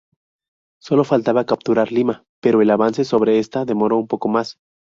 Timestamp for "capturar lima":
1.45-2.25